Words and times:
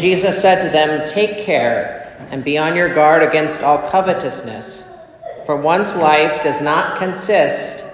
Jesus 0.00 0.40
said 0.40 0.62
to 0.62 0.70
them, 0.70 1.06
Take 1.06 1.38
care 1.38 2.16
and 2.30 2.42
be 2.42 2.56
on 2.56 2.74
your 2.74 2.92
guard 2.92 3.22
against 3.22 3.62
all 3.62 3.78
covetousness, 3.78 4.84
for 5.44 5.56
one's 5.56 5.94
life 5.94 6.42
does 6.42 6.62
not 6.62 6.98
consist 6.98 7.84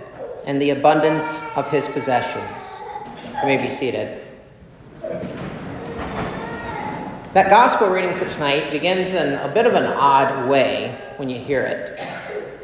in 0.46 0.58
the 0.60 0.70
abundance 0.70 1.42
of 1.56 1.68
his 1.70 1.88
possessions. 1.88 2.80
You 3.40 3.46
may 3.46 3.56
be 3.56 3.68
seated. 3.68 4.22
That 7.34 7.50
gospel 7.50 7.88
reading 7.88 8.14
for 8.14 8.28
tonight 8.28 8.70
begins 8.70 9.14
in 9.14 9.34
a 9.34 9.48
bit 9.52 9.66
of 9.66 9.74
an 9.74 9.84
odd 9.84 10.48
way 10.48 10.96
when 11.16 11.28
you 11.28 11.38
hear 11.38 11.62
it. 11.62 11.98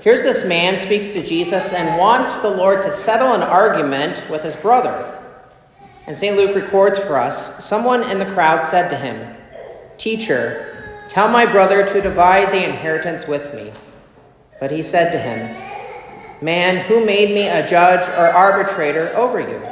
Here's 0.02 0.22
this 0.22 0.44
man 0.44 0.78
speaks 0.78 1.08
to 1.08 1.22
Jesus 1.22 1.72
and 1.72 1.98
wants 1.98 2.38
the 2.38 2.50
Lord 2.50 2.82
to 2.82 2.92
settle 2.92 3.34
an 3.34 3.42
argument 3.42 4.24
with 4.30 4.42
his 4.42 4.56
brother. 4.56 5.21
And 6.06 6.18
St. 6.18 6.36
Luke 6.36 6.56
records 6.56 6.98
for 6.98 7.16
us 7.16 7.64
someone 7.64 8.08
in 8.10 8.18
the 8.18 8.26
crowd 8.26 8.64
said 8.64 8.88
to 8.88 8.96
him, 8.96 9.36
Teacher, 9.98 11.06
tell 11.08 11.28
my 11.28 11.46
brother 11.46 11.86
to 11.86 12.00
divide 12.00 12.52
the 12.52 12.64
inheritance 12.64 13.28
with 13.28 13.54
me. 13.54 13.72
But 14.58 14.70
he 14.70 14.82
said 14.82 15.12
to 15.12 15.18
him, 15.18 16.42
Man, 16.42 16.84
who 16.86 17.04
made 17.04 17.30
me 17.30 17.46
a 17.46 17.66
judge 17.66 18.08
or 18.08 18.26
arbitrator 18.26 19.14
over 19.14 19.40
you? 19.40 19.62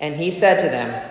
And 0.00 0.16
he 0.16 0.30
said 0.30 0.58
to 0.60 0.68
them, 0.68 1.10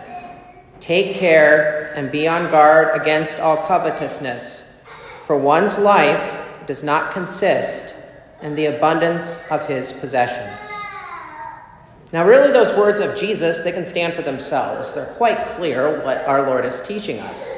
Take 0.79 1.15
care 1.15 1.93
and 1.95 2.11
be 2.11 2.27
on 2.27 2.49
guard 2.49 2.99
against 2.99 3.39
all 3.39 3.57
covetousness, 3.57 4.63
for 5.25 5.37
one's 5.37 5.77
life 5.77 6.39
does 6.65 6.83
not 6.83 7.13
consist 7.13 7.95
in 8.41 8.55
the 8.55 8.65
abundance 8.65 9.39
of 9.49 9.67
his 9.67 9.93
possessions. 9.93 10.82
Now, 12.13 12.27
really, 12.27 12.51
those 12.51 12.71
words 12.77 12.99
of 12.99 13.15
Jesus, 13.15 13.61
they 13.61 13.71
can 13.71 13.83
stand 13.83 14.13
for 14.13 14.21
themselves. 14.21 14.93
They're 14.93 15.07
quite 15.15 15.47
clear 15.47 16.05
what 16.05 16.19
our 16.27 16.45
Lord 16.47 16.63
is 16.63 16.79
teaching 16.79 17.19
us. 17.19 17.57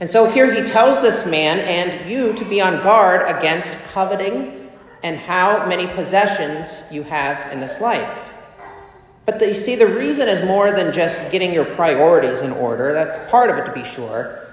And 0.00 0.08
so 0.08 0.24
here 0.24 0.50
he 0.50 0.62
tells 0.62 1.02
this 1.02 1.26
man 1.26 1.58
and 1.60 2.10
you 2.10 2.32
to 2.32 2.46
be 2.46 2.62
on 2.62 2.82
guard 2.82 3.28
against 3.36 3.74
coveting 3.84 4.70
and 5.02 5.18
how 5.18 5.66
many 5.68 5.86
possessions 5.86 6.82
you 6.90 7.02
have 7.02 7.52
in 7.52 7.60
this 7.60 7.78
life. 7.78 8.30
But 9.26 9.38
you 9.42 9.52
see, 9.52 9.74
the 9.74 9.86
reason 9.86 10.28
is 10.28 10.42
more 10.46 10.72
than 10.72 10.90
just 10.90 11.30
getting 11.30 11.52
your 11.52 11.66
priorities 11.66 12.40
in 12.40 12.52
order. 12.52 12.94
That's 12.94 13.18
part 13.30 13.50
of 13.50 13.58
it, 13.58 13.66
to 13.66 13.72
be 13.72 13.84
sure. 13.84 14.46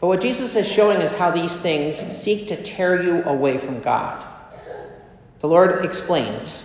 But 0.00 0.08
what 0.08 0.20
Jesus 0.20 0.56
is 0.56 0.68
showing 0.68 1.00
is 1.00 1.14
how 1.14 1.30
these 1.30 1.58
things 1.58 1.96
seek 1.96 2.48
to 2.48 2.60
tear 2.60 3.00
you 3.00 3.22
away 3.22 3.56
from 3.56 3.80
God. 3.80 4.24
The 5.38 5.48
Lord 5.48 5.84
explains 5.84 6.64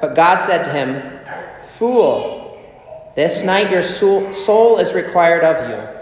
But 0.00 0.14
God 0.14 0.38
said 0.38 0.64
to 0.64 0.70
him, 0.70 1.24
Fool, 1.76 2.60
this 3.14 3.42
night 3.42 3.70
your 3.70 3.82
soul 3.82 4.78
is 4.78 4.92
required 4.92 5.44
of 5.44 5.68
you, 5.68 6.00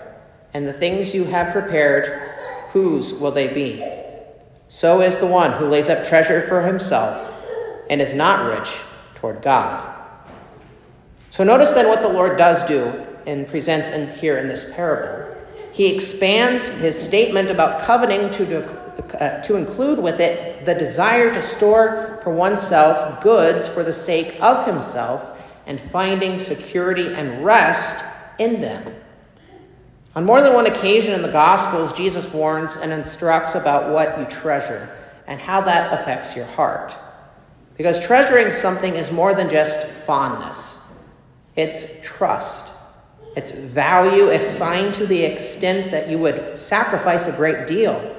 and 0.54 0.66
the 0.66 0.72
things 0.72 1.14
you 1.14 1.24
have 1.24 1.52
prepared, 1.52 2.30
whose 2.70 3.12
will 3.12 3.32
they 3.32 3.48
be? 3.48 3.84
So 4.68 5.00
is 5.00 5.18
the 5.18 5.26
one 5.26 5.52
who 5.52 5.66
lays 5.66 5.88
up 5.88 6.04
treasure 6.04 6.40
for 6.42 6.62
himself 6.62 7.32
and 7.90 8.00
is 8.00 8.14
not 8.14 8.46
rich 8.46 8.80
toward 9.16 9.42
God. 9.42 9.96
So 11.30 11.44
notice 11.44 11.72
then 11.72 11.88
what 11.88 12.02
the 12.02 12.08
Lord 12.08 12.38
does 12.38 12.62
do 12.64 13.06
and 13.26 13.46
presents 13.48 13.90
in, 13.90 14.08
here 14.16 14.38
in 14.38 14.48
this 14.48 14.64
parable. 14.72 15.36
He 15.72 15.92
expands 15.92 16.68
his 16.68 17.00
statement 17.00 17.50
about 17.50 17.80
coveting 17.80 18.30
to, 18.30 18.89
uh, 19.00 19.40
to 19.42 19.56
include 19.56 19.98
with 19.98 20.20
it 20.20 20.64
the 20.66 20.74
desire 20.74 21.32
to 21.32 21.42
store 21.42 22.18
for 22.22 22.32
oneself 22.32 23.22
goods 23.22 23.68
for 23.68 23.82
the 23.82 23.92
sake 23.92 24.36
of 24.40 24.66
himself 24.66 25.38
and 25.66 25.80
finding 25.80 26.38
security 26.38 27.12
and 27.14 27.44
rest 27.44 28.04
in 28.38 28.60
them. 28.60 28.94
On 30.16 30.24
more 30.24 30.40
than 30.40 30.54
one 30.54 30.66
occasion 30.66 31.14
in 31.14 31.22
the 31.22 31.28
Gospels, 31.28 31.92
Jesus 31.92 32.28
warns 32.32 32.76
and 32.76 32.92
instructs 32.92 33.54
about 33.54 33.92
what 33.92 34.18
you 34.18 34.24
treasure 34.24 34.94
and 35.26 35.40
how 35.40 35.60
that 35.60 35.92
affects 35.92 36.34
your 36.34 36.46
heart. 36.46 36.96
Because 37.76 38.04
treasuring 38.04 38.52
something 38.52 38.96
is 38.96 39.12
more 39.12 39.32
than 39.32 39.48
just 39.48 39.86
fondness, 39.86 40.78
it's 41.54 41.86
trust. 42.02 42.72
It's 43.36 43.52
value 43.52 44.28
assigned 44.30 44.94
to 44.94 45.06
the 45.06 45.22
extent 45.22 45.90
that 45.92 46.08
you 46.08 46.18
would 46.18 46.58
sacrifice 46.58 47.28
a 47.28 47.32
great 47.32 47.68
deal 47.68 48.16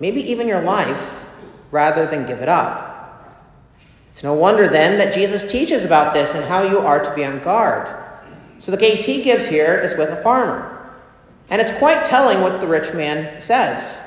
maybe 0.00 0.20
even 0.30 0.48
your 0.48 0.62
life, 0.62 1.24
rather 1.70 2.06
than 2.06 2.26
give 2.26 2.40
it 2.40 2.48
up. 2.48 2.90
It's 4.10 4.22
no 4.22 4.34
wonder 4.34 4.68
then 4.68 4.98
that 4.98 5.14
Jesus 5.14 5.42
teaches 5.42 5.84
about 5.84 6.12
this 6.12 6.34
and 6.34 6.44
how 6.44 6.62
you 6.62 6.78
are 6.78 7.00
to 7.00 7.14
be 7.14 7.24
on 7.24 7.40
guard. 7.40 7.88
So 8.58 8.70
the 8.70 8.76
case 8.76 9.04
he 9.04 9.22
gives 9.22 9.48
here 9.48 9.74
is 9.78 9.96
with 9.96 10.10
a 10.10 10.16
farmer. 10.16 10.68
And 11.48 11.60
it's 11.60 11.72
quite 11.72 12.04
telling 12.04 12.40
what 12.40 12.60
the 12.60 12.66
rich 12.66 12.92
man 12.94 13.40
says. 13.40 14.02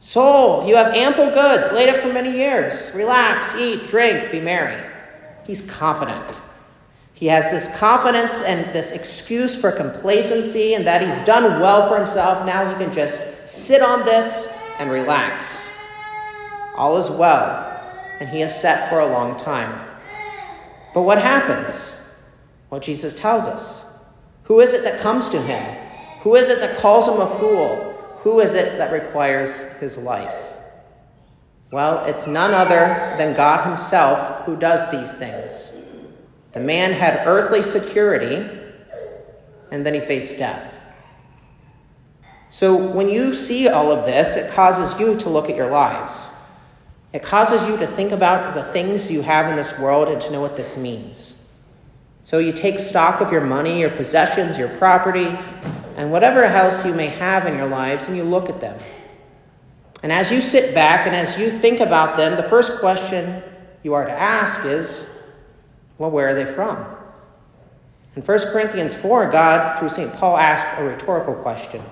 Soul, 0.00 0.66
you 0.66 0.76
have 0.76 0.94
ample 0.94 1.30
goods 1.30 1.70
laid 1.70 1.88
up 1.88 2.00
for 2.00 2.12
many 2.12 2.32
years. 2.32 2.90
Relax, 2.94 3.54
eat, 3.56 3.86
drink, 3.86 4.30
be 4.30 4.40
merry. 4.40 4.82
He's 5.46 5.60
confident. 5.60 6.42
He 7.12 7.26
has 7.26 7.50
this 7.50 7.68
confidence 7.78 8.40
and 8.40 8.72
this 8.74 8.92
excuse 8.92 9.56
for 9.56 9.72
complacency 9.72 10.74
and 10.74 10.86
that 10.86 11.00
he's 11.00 11.22
done 11.22 11.60
well 11.60 11.88
for 11.88 11.96
himself. 11.96 12.44
Now 12.44 12.68
he 12.68 12.74
can 12.82 12.92
just 12.92 13.22
sit 13.48 13.80
on 13.80 14.04
this 14.04 14.48
and 14.78 14.90
relax. 14.90 15.70
All 16.76 16.96
is 16.96 17.10
well, 17.10 17.80
and 18.20 18.28
he 18.28 18.42
is 18.42 18.54
set 18.54 18.88
for 18.88 19.00
a 19.00 19.06
long 19.06 19.36
time. 19.36 19.78
But 20.94 21.02
what 21.02 21.18
happens? 21.18 21.98
Well, 22.70 22.80
Jesus 22.80 23.14
tells 23.14 23.46
us. 23.46 23.86
Who 24.44 24.60
is 24.60 24.72
it 24.72 24.84
that 24.84 25.00
comes 25.00 25.28
to 25.30 25.42
him? 25.42 25.62
Who 26.20 26.36
is 26.36 26.48
it 26.48 26.60
that 26.60 26.78
calls 26.78 27.08
him 27.08 27.20
a 27.20 27.26
fool? 27.26 27.92
Who 28.20 28.40
is 28.40 28.54
it 28.54 28.78
that 28.78 28.92
requires 28.92 29.62
his 29.80 29.98
life? 29.98 30.56
Well, 31.72 32.04
it's 32.04 32.26
none 32.26 32.54
other 32.54 33.14
than 33.18 33.34
God 33.34 33.66
Himself 33.66 34.44
who 34.44 34.56
does 34.56 34.90
these 34.90 35.14
things. 35.14 35.72
The 36.52 36.60
man 36.60 36.92
had 36.92 37.26
earthly 37.26 37.62
security, 37.62 38.48
and 39.72 39.84
then 39.84 39.92
he 39.92 40.00
faced 40.00 40.38
death. 40.38 40.75
So 42.56 42.74
when 42.74 43.10
you 43.10 43.34
see 43.34 43.68
all 43.68 43.92
of 43.92 44.06
this, 44.06 44.38
it 44.38 44.50
causes 44.50 44.98
you 44.98 45.14
to 45.16 45.28
look 45.28 45.50
at 45.50 45.56
your 45.56 45.70
lives. 45.70 46.30
It 47.12 47.22
causes 47.22 47.66
you 47.66 47.76
to 47.76 47.86
think 47.86 48.12
about 48.12 48.54
the 48.54 48.64
things 48.72 49.10
you 49.10 49.20
have 49.20 49.50
in 49.50 49.56
this 49.56 49.78
world 49.78 50.08
and 50.08 50.18
to 50.22 50.32
know 50.32 50.40
what 50.40 50.56
this 50.56 50.74
means. 50.74 51.34
So 52.24 52.38
you 52.38 52.54
take 52.54 52.78
stock 52.78 53.20
of 53.20 53.30
your 53.30 53.42
money, 53.42 53.80
your 53.80 53.90
possessions, 53.90 54.56
your 54.56 54.74
property, 54.78 55.36
and 55.98 56.10
whatever 56.10 56.44
else 56.44 56.82
you 56.82 56.94
may 56.94 57.08
have 57.08 57.46
in 57.46 57.58
your 57.58 57.68
lives, 57.68 58.08
and 58.08 58.16
you 58.16 58.24
look 58.24 58.48
at 58.48 58.58
them. 58.58 58.80
And 60.02 60.10
as 60.10 60.30
you 60.30 60.40
sit 60.40 60.74
back 60.74 61.06
and 61.06 61.14
as 61.14 61.38
you 61.38 61.50
think 61.50 61.80
about 61.80 62.16
them, 62.16 62.38
the 62.38 62.48
first 62.48 62.80
question 62.80 63.42
you 63.82 63.92
are 63.92 64.06
to 64.06 64.18
ask 64.18 64.64
is, 64.64 65.06
well, 65.98 66.10
where 66.10 66.28
are 66.28 66.34
they 66.34 66.46
from? 66.46 66.78
In 68.14 68.22
1 68.22 68.38
Corinthians 68.50 68.94
4, 68.94 69.28
God, 69.28 69.78
through 69.78 69.90
St. 69.90 70.10
Paul, 70.14 70.38
asked 70.38 70.68
a 70.78 70.84
rhetorical 70.84 71.34
question 71.34 71.82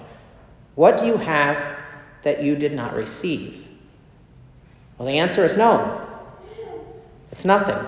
what 0.75 0.99
do 0.99 1.07
you 1.07 1.17
have 1.17 1.79
that 2.23 2.43
you 2.43 2.57
did 2.57 2.73
not 2.73 2.95
receive? 2.95 3.69
Well, 4.99 5.07
the 5.07 5.19
answer 5.19 5.45
is 5.45 5.57
no. 5.57 6.07
It's 7.31 7.45
nothing. 7.45 7.79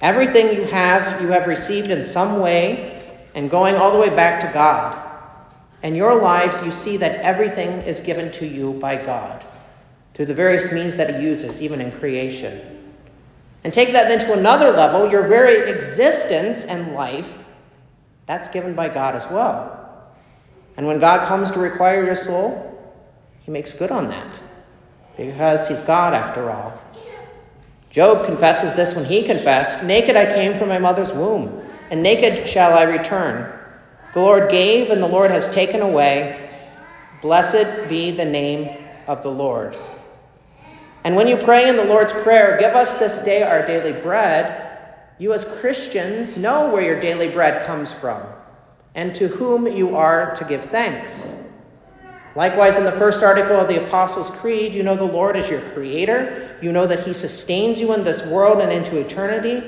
Everything 0.00 0.56
you 0.56 0.64
have, 0.64 1.20
you 1.20 1.28
have 1.28 1.46
received 1.46 1.90
in 1.90 2.02
some 2.02 2.40
way, 2.40 3.02
and 3.34 3.50
going 3.50 3.76
all 3.76 3.92
the 3.92 3.98
way 3.98 4.10
back 4.10 4.40
to 4.40 4.50
God. 4.52 4.98
In 5.82 5.94
your 5.94 6.20
lives, 6.20 6.62
you 6.62 6.70
see 6.70 6.96
that 6.98 7.20
everything 7.20 7.70
is 7.82 8.00
given 8.00 8.30
to 8.32 8.46
you 8.46 8.72
by 8.74 8.96
God 9.02 9.46
through 10.14 10.26
the 10.26 10.34
various 10.34 10.72
means 10.72 10.96
that 10.96 11.14
He 11.14 11.22
uses, 11.24 11.62
even 11.62 11.80
in 11.80 11.90
creation. 11.92 12.92
And 13.62 13.72
take 13.72 13.92
that 13.92 14.08
then 14.08 14.18
to 14.20 14.32
another 14.32 14.70
level, 14.70 15.10
your 15.10 15.26
very 15.28 15.70
existence 15.70 16.64
and 16.64 16.94
life, 16.94 17.44
that's 18.26 18.48
given 18.48 18.74
by 18.74 18.88
God 18.88 19.14
as 19.14 19.28
well. 19.28 19.79
And 20.80 20.86
when 20.86 20.98
God 20.98 21.26
comes 21.26 21.50
to 21.50 21.58
require 21.58 22.02
your 22.02 22.14
soul, 22.14 22.66
he 23.40 23.50
makes 23.50 23.74
good 23.74 23.90
on 23.90 24.08
that 24.08 24.42
because 25.14 25.68
he's 25.68 25.82
God 25.82 26.14
after 26.14 26.48
all. 26.48 26.72
Job 27.90 28.24
confesses 28.24 28.72
this 28.72 28.94
when 28.94 29.04
he 29.04 29.22
confessed 29.22 29.82
Naked 29.82 30.16
I 30.16 30.24
came 30.24 30.54
from 30.54 30.70
my 30.70 30.78
mother's 30.78 31.12
womb, 31.12 31.60
and 31.90 32.02
naked 32.02 32.48
shall 32.48 32.72
I 32.72 32.84
return. 32.84 33.52
The 34.14 34.20
Lord 34.20 34.50
gave, 34.50 34.88
and 34.88 35.02
the 35.02 35.06
Lord 35.06 35.30
has 35.30 35.50
taken 35.50 35.82
away. 35.82 36.48
Blessed 37.20 37.90
be 37.90 38.10
the 38.10 38.24
name 38.24 38.82
of 39.06 39.22
the 39.22 39.30
Lord. 39.30 39.76
And 41.04 41.14
when 41.14 41.28
you 41.28 41.36
pray 41.36 41.68
in 41.68 41.76
the 41.76 41.84
Lord's 41.84 42.14
Prayer, 42.14 42.56
give 42.58 42.74
us 42.74 42.94
this 42.94 43.20
day 43.20 43.42
our 43.42 43.66
daily 43.66 43.92
bread, 43.92 44.96
you 45.18 45.34
as 45.34 45.44
Christians 45.44 46.38
know 46.38 46.70
where 46.70 46.80
your 46.80 46.98
daily 46.98 47.28
bread 47.28 47.66
comes 47.66 47.92
from 47.92 48.22
and 48.94 49.14
to 49.14 49.28
whom 49.28 49.66
you 49.66 49.96
are 49.96 50.34
to 50.34 50.44
give 50.44 50.64
thanks. 50.64 51.36
Likewise, 52.36 52.78
in 52.78 52.84
the 52.84 52.92
first 52.92 53.22
article 53.22 53.56
of 53.56 53.66
the 53.66 53.84
Apostles' 53.84 54.30
Creed, 54.30 54.74
you 54.74 54.82
know 54.82 54.94
the 54.94 55.04
Lord 55.04 55.36
is 55.36 55.50
your 55.50 55.60
creator. 55.72 56.56
You 56.62 56.70
know 56.70 56.86
that 56.86 57.00
he 57.00 57.12
sustains 57.12 57.80
you 57.80 57.92
in 57.92 58.04
this 58.04 58.24
world 58.24 58.60
and 58.60 58.72
into 58.72 58.98
eternity. 58.98 59.62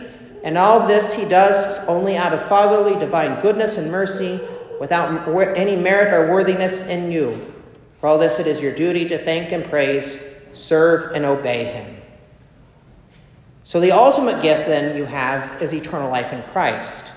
And 0.45 0.57
all 0.57 0.87
this 0.87 1.13
he 1.13 1.25
does 1.25 1.81
only 1.81 2.17
out 2.17 2.33
of 2.33 2.43
fatherly 2.43 2.99
divine 2.99 3.41
goodness 3.41 3.79
and 3.79 3.91
mercy, 3.91 4.41
without 4.79 5.29
any 5.57 5.77
merit 5.77 6.13
or 6.13 6.33
worthiness 6.33 6.85
in 6.85 7.11
you. 7.11 7.53
For 8.01 8.09
all 8.09 8.19
this, 8.19 8.41
it 8.41 8.49
is 8.49 8.61
your 8.61 8.75
duty 8.75 9.07
to 9.07 9.19
thank 9.19 9.53
and 9.53 9.65
praise, 9.65 10.21
serve 10.53 11.15
and 11.15 11.25
obey 11.25 11.65
him. 11.65 12.03
So, 13.63 13.79
the 13.79 13.93
ultimate 13.93 14.43
gift 14.43 14.67
then 14.67 14.97
you 14.97 15.05
have 15.05 15.63
is 15.63 15.73
eternal 15.73 16.11
life 16.11 16.33
in 16.33 16.43
Christ. 16.43 17.13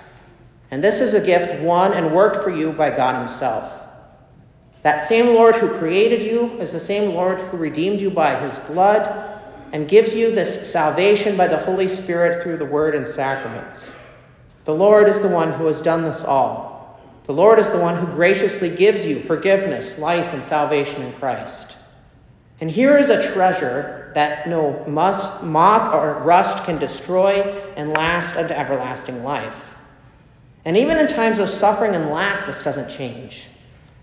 And 0.75 0.83
this 0.83 0.99
is 0.99 1.13
a 1.13 1.21
gift 1.21 1.61
won 1.61 1.93
and 1.93 2.13
worked 2.13 2.43
for 2.43 2.49
you 2.49 2.73
by 2.73 2.93
God 2.93 3.15
Himself. 3.15 3.87
That 4.81 5.01
same 5.01 5.27
Lord 5.27 5.55
who 5.55 5.69
created 5.69 6.21
you 6.21 6.59
is 6.59 6.73
the 6.73 6.81
same 6.81 7.13
Lord 7.13 7.39
who 7.39 7.55
redeemed 7.55 8.01
you 8.01 8.09
by 8.09 8.35
His 8.35 8.59
blood 8.59 9.39
and 9.71 9.87
gives 9.87 10.13
you 10.13 10.35
this 10.35 10.69
salvation 10.69 11.37
by 11.37 11.47
the 11.47 11.59
Holy 11.59 11.87
Spirit 11.87 12.43
through 12.43 12.57
the 12.57 12.65
Word 12.65 12.93
and 12.93 13.07
sacraments. 13.07 13.95
The 14.65 14.73
Lord 14.73 15.07
is 15.07 15.21
the 15.21 15.29
one 15.29 15.53
who 15.53 15.65
has 15.67 15.81
done 15.81 16.03
this 16.03 16.25
all. 16.25 16.99
The 17.23 17.31
Lord 17.31 17.57
is 17.57 17.71
the 17.71 17.79
one 17.79 17.95
who 17.95 18.07
graciously 18.07 18.69
gives 18.69 19.05
you 19.05 19.21
forgiveness, 19.21 19.97
life, 19.97 20.33
and 20.33 20.43
salvation 20.43 21.03
in 21.03 21.13
Christ. 21.13 21.77
And 22.59 22.69
here 22.69 22.97
is 22.97 23.09
a 23.09 23.31
treasure 23.31 24.11
that 24.13 24.45
no 24.49 24.83
moth 24.87 25.93
or 25.93 26.21
rust 26.21 26.65
can 26.65 26.77
destroy 26.79 27.43
and 27.77 27.93
last 27.93 28.35
unto 28.35 28.53
everlasting 28.53 29.23
life. 29.23 29.74
And 30.65 30.75
even 30.75 30.97
in 30.97 31.07
times 31.07 31.39
of 31.39 31.47
suffering 31.47 31.93
and 31.93 32.09
lack, 32.09 32.47
this 32.47 32.63
doesn't 32.63 32.89
change. 32.89 33.47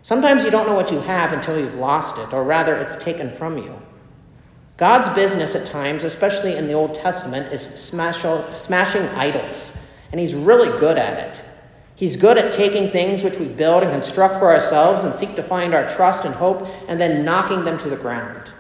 Sometimes 0.03 0.45
you 0.45 0.51
don't 0.51 0.67
know 0.67 0.75
what 0.75 0.93
you 0.93 1.01
have 1.01 1.33
until 1.33 1.59
you've 1.59 1.75
lost 1.75 2.19
it, 2.19 2.33
or 2.33 2.45
rather, 2.45 2.77
it's 2.77 2.97
taken 2.97 3.33
from 3.33 3.59
you. 3.59 3.81
God's 4.77 5.09
business 5.11 5.55
at 5.55 5.67
times, 5.67 6.03
especially 6.03 6.57
in 6.57 6.67
the 6.67 6.73
Old 6.73 6.95
Testament, 6.95 7.53
is 7.53 7.63
smashing 7.63 9.07
idols, 9.09 9.73
and 10.11 10.21
He's 10.21 10.35
really 10.35 10.77
good 10.79 10.99
at 10.99 11.19
it. 11.19 11.45
He's 11.95 12.17
good 12.17 12.39
at 12.39 12.51
taking 12.51 12.91
things 12.91 13.23
which 13.23 13.39
we 13.39 13.47
build 13.47 13.83
and 13.83 13.93
construct 13.93 14.37
for 14.37 14.51
ourselves 14.51 15.05
and 15.05 15.15
seek 15.15 15.37
to 15.37 15.43
find 15.43 15.75
our 15.75 15.87
trust 15.87 16.25
and 16.25 16.35
hope, 16.35 16.67
and 16.89 17.01
then 17.01 17.25
knocking 17.25 17.65
them 17.65 17.79
to 17.79 17.89
the 17.89 17.97
ground. 17.97 18.53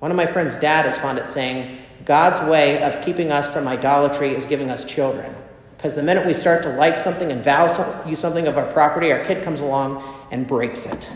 One 0.00 0.10
of 0.10 0.16
my 0.16 0.26
friend's 0.26 0.56
dad 0.56 0.86
is 0.86 0.98
fond 0.98 1.18
at 1.18 1.28
saying, 1.28 1.78
God's 2.04 2.40
way 2.40 2.82
of 2.82 3.02
keeping 3.02 3.30
us 3.30 3.48
from 3.48 3.68
idolatry 3.68 4.30
is 4.30 4.46
giving 4.46 4.70
us 4.70 4.84
children. 4.84 5.32
Because 5.86 5.94
the 5.94 6.02
minute 6.02 6.26
we 6.26 6.34
start 6.34 6.64
to 6.64 6.70
like 6.70 6.98
something 6.98 7.30
and 7.30 7.44
value 7.44 8.16
something 8.16 8.48
of 8.48 8.58
our 8.58 8.66
property, 8.72 9.12
our 9.12 9.24
kid 9.24 9.44
comes 9.44 9.60
along 9.60 10.02
and 10.32 10.44
breaks 10.44 10.84
it. 10.84 11.12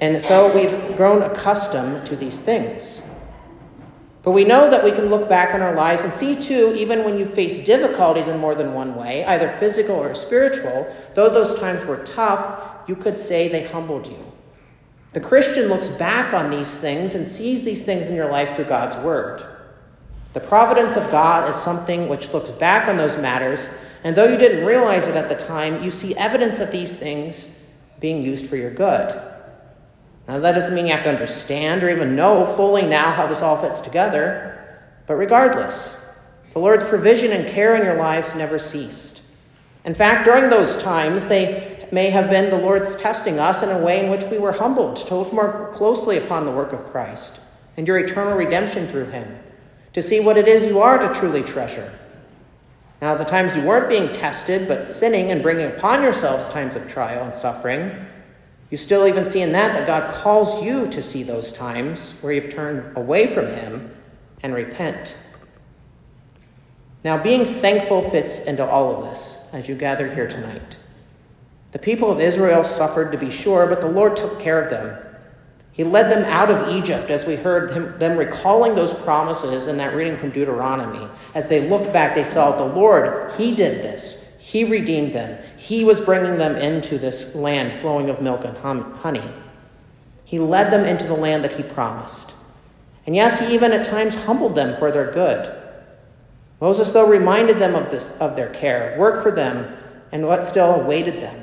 And 0.00 0.22
so 0.22 0.50
we've 0.54 0.96
grown 0.96 1.20
accustomed 1.20 2.06
to 2.06 2.16
these 2.16 2.40
things. 2.40 3.02
But 4.22 4.30
we 4.30 4.44
know 4.44 4.70
that 4.70 4.82
we 4.82 4.90
can 4.90 5.10
look 5.10 5.28
back 5.28 5.54
on 5.54 5.60
our 5.60 5.74
lives 5.74 6.04
and 6.04 6.14
see, 6.14 6.34
too, 6.34 6.72
even 6.74 7.04
when 7.04 7.18
you 7.18 7.26
face 7.26 7.60
difficulties 7.60 8.28
in 8.28 8.38
more 8.38 8.54
than 8.54 8.72
one 8.72 8.94
way, 8.96 9.22
either 9.26 9.54
physical 9.58 9.96
or 9.96 10.14
spiritual, 10.14 10.90
though 11.12 11.28
those 11.28 11.54
times 11.56 11.84
were 11.84 11.98
tough, 12.04 12.88
you 12.88 12.96
could 12.96 13.18
say 13.18 13.48
they 13.48 13.66
humbled 13.66 14.06
you. 14.06 14.32
The 15.12 15.20
Christian 15.20 15.68
looks 15.68 15.90
back 15.90 16.32
on 16.32 16.48
these 16.48 16.80
things 16.80 17.14
and 17.14 17.28
sees 17.28 17.64
these 17.64 17.84
things 17.84 18.08
in 18.08 18.16
your 18.16 18.30
life 18.30 18.56
through 18.56 18.64
God's 18.64 18.96
Word. 18.96 19.55
The 20.36 20.40
providence 20.40 20.96
of 20.96 21.10
God 21.10 21.48
is 21.48 21.56
something 21.56 22.10
which 22.10 22.34
looks 22.34 22.50
back 22.50 22.88
on 22.88 22.98
those 22.98 23.16
matters, 23.16 23.70
and 24.04 24.14
though 24.14 24.28
you 24.28 24.36
didn't 24.36 24.66
realize 24.66 25.08
it 25.08 25.16
at 25.16 25.30
the 25.30 25.34
time, 25.34 25.82
you 25.82 25.90
see 25.90 26.14
evidence 26.14 26.60
of 26.60 26.70
these 26.70 26.94
things 26.94 27.56
being 28.00 28.20
used 28.20 28.46
for 28.46 28.56
your 28.56 28.70
good. 28.70 29.18
Now, 30.28 30.38
that 30.38 30.52
doesn't 30.52 30.74
mean 30.74 30.88
you 30.88 30.92
have 30.92 31.04
to 31.04 31.10
understand 31.10 31.82
or 31.82 31.88
even 31.88 32.14
know 32.14 32.44
fully 32.44 32.82
now 32.82 33.12
how 33.12 33.26
this 33.26 33.40
all 33.40 33.56
fits 33.56 33.80
together, 33.80 34.78
but 35.06 35.14
regardless, 35.14 35.96
the 36.52 36.58
Lord's 36.58 36.84
provision 36.84 37.32
and 37.32 37.48
care 37.48 37.74
in 37.74 37.82
your 37.82 37.96
lives 37.96 38.34
never 38.34 38.58
ceased. 38.58 39.22
In 39.86 39.94
fact, 39.94 40.26
during 40.26 40.50
those 40.50 40.76
times, 40.76 41.28
they 41.28 41.88
may 41.92 42.10
have 42.10 42.28
been 42.28 42.50
the 42.50 42.58
Lord's 42.58 42.94
testing 42.94 43.38
us 43.38 43.62
in 43.62 43.70
a 43.70 43.78
way 43.78 44.04
in 44.04 44.10
which 44.10 44.26
we 44.26 44.36
were 44.36 44.52
humbled 44.52 44.96
to 44.96 45.16
look 45.16 45.32
more 45.32 45.70
closely 45.72 46.18
upon 46.18 46.44
the 46.44 46.52
work 46.52 46.74
of 46.74 46.84
Christ 46.84 47.40
and 47.78 47.88
your 47.88 47.96
eternal 47.96 48.36
redemption 48.36 48.86
through 48.86 49.06
Him, 49.06 49.38
to 49.96 50.02
see 50.02 50.20
what 50.20 50.36
it 50.36 50.46
is 50.46 50.66
you 50.66 50.78
are 50.78 50.98
to 50.98 51.18
truly 51.18 51.42
treasure. 51.42 51.90
Now, 53.00 53.14
the 53.14 53.24
times 53.24 53.56
you 53.56 53.62
weren't 53.62 53.88
being 53.88 54.12
tested, 54.12 54.68
but 54.68 54.86
sinning 54.86 55.30
and 55.30 55.42
bringing 55.42 55.68
upon 55.68 56.02
yourselves 56.02 56.48
times 56.48 56.76
of 56.76 56.86
trial 56.86 57.24
and 57.24 57.34
suffering, 57.34 58.04
you 58.70 58.76
still 58.76 59.06
even 59.06 59.24
see 59.24 59.40
in 59.40 59.52
that 59.52 59.72
that 59.72 59.86
God 59.86 60.12
calls 60.12 60.62
you 60.62 60.86
to 60.88 61.02
see 61.02 61.22
those 61.22 61.50
times 61.50 62.12
where 62.20 62.34
you've 62.34 62.52
turned 62.52 62.94
away 62.94 63.26
from 63.26 63.46
Him 63.46 63.90
and 64.42 64.52
repent. 64.52 65.16
Now, 67.02 67.16
being 67.16 67.46
thankful 67.46 68.02
fits 68.02 68.40
into 68.40 68.66
all 68.66 68.94
of 68.94 69.02
this 69.02 69.38
as 69.54 69.66
you 69.66 69.76
gather 69.76 70.14
here 70.14 70.28
tonight. 70.28 70.76
The 71.72 71.78
people 71.78 72.12
of 72.12 72.20
Israel 72.20 72.64
suffered, 72.64 73.12
to 73.12 73.18
be 73.18 73.30
sure, 73.30 73.66
but 73.66 73.80
the 73.80 73.88
Lord 73.88 74.14
took 74.14 74.38
care 74.38 74.60
of 74.60 74.68
them. 74.68 75.05
He 75.76 75.84
led 75.84 76.10
them 76.10 76.24
out 76.24 76.50
of 76.50 76.74
Egypt, 76.74 77.10
as 77.10 77.26
we 77.26 77.36
heard 77.36 77.70
him, 77.70 77.98
them 77.98 78.16
recalling 78.16 78.74
those 78.74 78.94
promises 78.94 79.66
in 79.66 79.76
that 79.76 79.94
reading 79.94 80.16
from 80.16 80.30
Deuteronomy. 80.30 81.06
As 81.34 81.48
they 81.48 81.68
looked 81.68 81.92
back, 81.92 82.14
they 82.14 82.24
saw 82.24 82.56
the 82.56 82.64
Lord, 82.64 83.30
He 83.34 83.54
did 83.54 83.82
this. 83.82 84.24
He 84.38 84.64
redeemed 84.64 85.10
them. 85.10 85.38
He 85.58 85.84
was 85.84 86.00
bringing 86.00 86.38
them 86.38 86.56
into 86.56 86.96
this 86.96 87.34
land 87.34 87.74
flowing 87.74 88.08
of 88.08 88.22
milk 88.22 88.46
and 88.46 88.56
honey. 88.56 89.30
He 90.24 90.38
led 90.38 90.70
them 90.70 90.86
into 90.86 91.06
the 91.06 91.12
land 91.12 91.44
that 91.44 91.52
He 91.52 91.62
promised. 91.62 92.32
And 93.04 93.14
yes, 93.14 93.40
He 93.40 93.52
even 93.52 93.72
at 93.72 93.84
times 93.84 94.22
humbled 94.22 94.54
them 94.54 94.78
for 94.78 94.90
their 94.90 95.12
good. 95.12 95.54
Moses, 96.58 96.90
though, 96.90 97.06
reminded 97.06 97.58
them 97.58 97.74
of, 97.74 97.90
this, 97.90 98.08
of 98.18 98.34
their 98.34 98.48
care, 98.48 98.96
work 98.98 99.22
for 99.22 99.30
them, 99.30 99.76
and 100.10 100.26
what 100.26 100.42
still 100.42 100.80
awaited 100.80 101.20
them. 101.20 101.42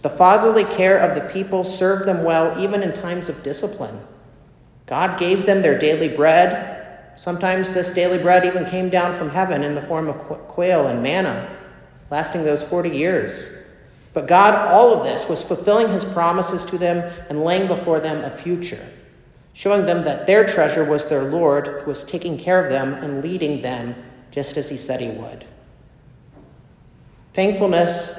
The 0.00 0.10
fatherly 0.10 0.64
care 0.64 0.98
of 0.98 1.14
the 1.14 1.28
people 1.28 1.64
served 1.64 2.06
them 2.06 2.22
well 2.22 2.60
even 2.60 2.82
in 2.82 2.92
times 2.92 3.28
of 3.28 3.42
discipline. 3.42 4.00
God 4.86 5.18
gave 5.18 5.44
them 5.44 5.60
their 5.60 5.78
daily 5.78 6.08
bread. 6.08 7.12
Sometimes 7.16 7.72
this 7.72 7.92
daily 7.92 8.18
bread 8.18 8.44
even 8.44 8.64
came 8.64 8.88
down 8.88 9.12
from 9.12 9.30
heaven 9.30 9.64
in 9.64 9.74
the 9.74 9.82
form 9.82 10.08
of 10.08 10.18
quail 10.18 10.86
and 10.86 11.02
manna 11.02 11.54
lasting 12.10 12.44
those 12.44 12.62
40 12.62 12.90
years. 12.90 13.50
But 14.12 14.26
God, 14.26 14.54
all 14.72 14.92
of 14.92 15.04
this, 15.04 15.28
was 15.28 15.44
fulfilling 15.44 15.88
his 15.88 16.04
promises 16.04 16.64
to 16.66 16.78
them 16.78 17.10
and 17.28 17.44
laying 17.44 17.68
before 17.68 18.00
them 18.00 18.24
a 18.24 18.30
future, 18.30 18.84
showing 19.52 19.84
them 19.84 20.02
that 20.02 20.26
their 20.26 20.46
treasure 20.46 20.84
was 20.84 21.06
their 21.06 21.24
Lord, 21.24 21.66
who 21.66 21.86
was 21.86 22.04
taking 22.04 22.38
care 22.38 22.58
of 22.58 22.70
them 22.70 22.94
and 22.94 23.22
leading 23.22 23.62
them 23.62 23.94
just 24.30 24.56
as 24.56 24.68
he 24.68 24.76
said 24.76 25.00
he 25.00 25.10
would. 25.10 25.44
Thankfulness 27.34 28.14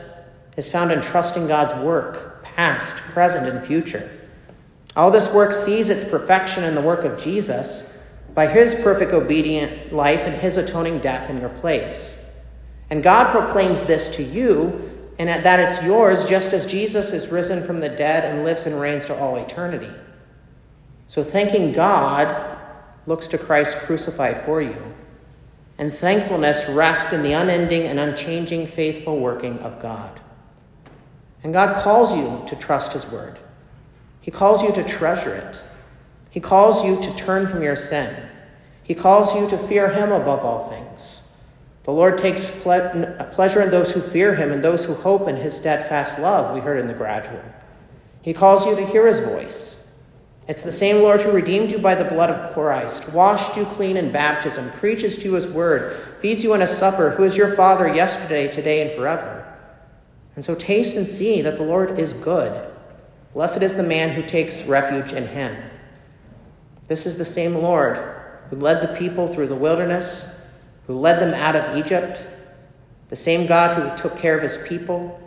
is 0.60 0.70
found 0.70 0.92
in 0.92 1.00
trusting 1.00 1.48
God's 1.48 1.74
work, 1.76 2.44
past, 2.44 2.98
present, 2.98 3.48
and 3.48 3.66
future. 3.66 4.12
All 4.94 5.10
this 5.10 5.32
work 5.32 5.54
sees 5.54 5.90
its 5.90 6.04
perfection 6.04 6.66
in 6.66 6.76
the 6.76 6.82
work 6.82 7.06
of 7.06 7.18
Jesus 7.18 7.96
by 8.34 8.46
his 8.46 8.76
perfect 8.76 9.14
obedient 9.14 9.94
life 9.94 10.28
and 10.28 10.36
his 10.36 10.58
atoning 10.58 11.00
death 11.00 11.30
in 11.30 11.40
your 11.40 11.48
place. 11.48 12.20
And 12.90 13.02
God 13.02 13.32
proclaims 13.32 13.84
this 13.84 14.10
to 14.10 14.22
you, 14.22 14.92
and 15.18 15.30
that 15.30 15.62
it's 15.62 15.82
yours 15.82 16.26
just 16.26 16.52
as 16.52 16.66
Jesus 16.66 17.14
is 17.14 17.30
risen 17.30 17.64
from 17.64 17.80
the 17.80 17.88
dead 17.88 18.26
and 18.26 18.44
lives 18.44 18.66
and 18.66 18.82
reigns 18.82 19.06
to 19.06 19.18
all 19.18 19.38
eternity. 19.38 19.92
So, 21.08 21.24
thanking 21.24 21.72
God 21.72 22.58
looks 23.06 23.30
to 23.30 23.38
Christ 23.38 23.78
crucified 23.78 24.38
for 24.38 24.62
you. 24.62 24.76
And 25.78 25.94
thankfulness 25.94 26.68
rests 26.68 27.14
in 27.14 27.24
the 27.24 27.32
unending 27.32 27.84
and 27.84 27.98
unchanging 27.98 28.68
faithful 28.68 29.18
working 29.18 29.58
of 29.60 29.80
God. 29.80 30.20
And 31.44 31.54
God 31.54 31.76
calls 31.82 32.16
you 32.16 32.44
to 32.48 32.56
trust 32.56 32.94
His 32.94 33.08
word. 33.08 33.40
He 34.22 34.32
calls 34.32 34.62
you 34.62 34.72
to 34.74 34.84
treasure 34.84 35.34
it. 35.34 35.64
He 36.30 36.40
calls 36.40 36.84
you 36.84 37.02
to 37.02 37.16
turn 37.16 37.48
from 37.48 37.64
your 37.64 37.76
sin. 37.76 38.24
He 38.84 38.94
calls 38.96 39.36
you 39.36 39.48
to 39.50 39.58
fear 39.58 39.90
Him 39.90 40.12
above 40.12 40.44
all 40.44 40.70
things. 40.70 41.24
The 41.90 41.96
Lord 41.96 42.20
takes 42.20 42.52
ple- 42.52 43.16
pleasure 43.32 43.64
in 43.64 43.72
those 43.72 43.94
who 43.94 44.00
fear 44.00 44.36
him 44.36 44.52
and 44.52 44.64
those 44.64 44.86
who 44.86 44.94
hope 44.94 45.28
in 45.28 45.36
his 45.36 45.58
steadfast 45.58 46.20
love, 46.20 46.54
we 46.54 46.60
heard 46.60 46.80
in 46.80 46.88
the 46.88 46.94
gradual. 46.94 47.42
He 48.22 48.32
calls 48.32 48.64
you 48.64 48.76
to 48.76 48.86
hear 48.86 49.08
his 49.08 49.20
voice. 49.20 49.88
It's 50.48 50.62
the 50.62 50.72
same 50.72 50.98
Lord 50.98 51.22
who 51.22 51.32
redeemed 51.32 51.72
you 51.72 51.80
by 51.80 51.96
the 51.96 52.06
blood 52.06 52.30
of 52.30 52.54
Christ, 52.54 53.10
washed 53.10 53.58
you 53.58 53.66
clean 53.66 53.98
in 53.98 54.12
baptism, 54.12 54.70
preaches 54.74 55.18
to 55.18 55.30
you 55.30 55.34
his 55.34 55.48
word, 55.48 55.94
feeds 56.20 56.44
you 56.44 56.54
in 56.54 56.62
a 56.62 56.68
supper, 56.68 57.10
who 57.10 57.24
is 57.24 57.36
your 57.36 57.56
Father 57.56 57.88
yesterday, 57.88 58.48
today, 58.48 58.84
and 58.84 58.92
forever. 58.92 59.46
And 60.40 60.46
so 60.46 60.56
taste 60.56 60.96
and 60.96 61.06
see 61.06 61.42
that 61.42 61.58
the 61.58 61.64
Lord 61.64 62.00
is 62.00 62.14
good. 62.14 62.66
Blessed 63.34 63.62
is 63.62 63.76
the 63.76 63.84
man 63.84 64.12
who 64.12 64.24
takes 64.24 64.64
refuge 64.64 65.12
in 65.12 65.28
him. 65.28 65.54
This 66.88 67.06
is 67.06 67.18
the 67.18 67.26
same 67.26 67.56
Lord 67.56 67.98
who 68.50 68.56
led 68.56 68.82
the 68.82 68.96
people 68.98 69.28
through 69.28 69.48
the 69.48 69.56
wilderness, 69.58 70.26
who 70.88 70.94
led 70.94 71.20
them 71.20 71.34
out 71.34 71.58
of 71.58 71.76
Egypt, 71.76 72.26
the 73.10 73.18
same 73.18 73.48
God 73.48 73.74
who 73.74 73.98
took 74.02 74.16
care 74.16 74.34
of 74.34 74.42
his 74.42 74.58
people, 74.60 75.20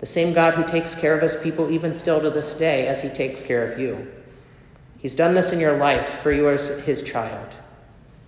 the 0.00 0.06
same 0.06 0.32
God 0.32 0.56
who 0.56 0.66
takes 0.66 0.96
care 0.96 1.14
of 1.14 1.22
his 1.22 1.36
people 1.36 1.70
even 1.70 1.92
still 1.92 2.20
to 2.20 2.30
this 2.30 2.52
day 2.52 2.88
as 2.88 3.00
he 3.00 3.08
takes 3.08 3.40
care 3.40 3.70
of 3.70 3.78
you. 3.78 4.12
He's 4.98 5.14
done 5.14 5.34
this 5.34 5.52
in 5.52 5.60
your 5.60 5.76
life 5.76 6.08
for 6.08 6.32
you 6.32 6.48
as 6.48 6.70
his 6.84 7.04
child. 7.04 7.54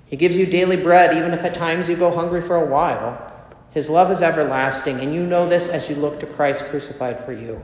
He 0.06 0.14
gives 0.14 0.38
you 0.38 0.46
daily 0.46 0.76
bread, 0.76 1.16
even 1.16 1.32
if 1.32 1.44
at 1.44 1.54
times 1.54 1.88
you 1.88 1.96
go 1.96 2.14
hungry 2.14 2.42
for 2.42 2.54
a 2.54 2.64
while. 2.64 3.34
His 3.70 3.90
love 3.90 4.10
is 4.10 4.22
everlasting, 4.22 5.00
and 5.00 5.14
you 5.14 5.26
know 5.26 5.48
this 5.48 5.68
as 5.68 5.90
you 5.90 5.96
look 5.96 6.18
to 6.20 6.26
Christ 6.26 6.64
crucified 6.66 7.20
for 7.20 7.32
you. 7.32 7.60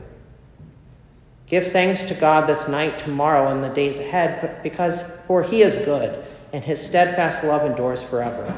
Give 1.47 1.65
thanks 1.65 2.05
to 2.05 2.13
God 2.13 2.47
this 2.47 2.67
night, 2.67 2.97
tomorrow, 2.97 3.49
and 3.49 3.63
the 3.63 3.69
days 3.69 3.99
ahead, 3.99 4.61
because 4.63 5.03
for 5.25 5.43
he 5.43 5.61
is 5.61 5.77
good, 5.77 6.25
and 6.53 6.63
his 6.63 6.85
steadfast 6.85 7.43
love 7.43 7.63
endures 7.65 8.03
forever. 8.03 8.55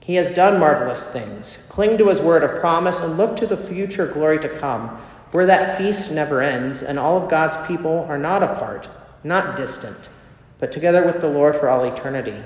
He 0.00 0.16
has 0.16 0.30
done 0.30 0.60
marvelous 0.60 1.08
things. 1.08 1.64
Cling 1.68 1.96
to 1.98 2.08
his 2.08 2.20
word 2.20 2.44
of 2.44 2.60
promise 2.60 3.00
and 3.00 3.16
look 3.16 3.36
to 3.36 3.46
the 3.46 3.56
future 3.56 4.06
glory 4.06 4.38
to 4.40 4.48
come, 4.48 4.88
where 5.30 5.46
that 5.46 5.78
feast 5.78 6.12
never 6.12 6.42
ends, 6.42 6.82
and 6.82 6.98
all 6.98 7.16
of 7.16 7.30
God's 7.30 7.56
people 7.66 8.04
are 8.08 8.18
not 8.18 8.42
apart, 8.42 8.88
not 9.24 9.56
distant, 9.56 10.10
but 10.58 10.70
together 10.70 11.04
with 11.04 11.20
the 11.20 11.28
Lord 11.28 11.56
for 11.56 11.68
all 11.68 11.84
eternity. 11.84 12.42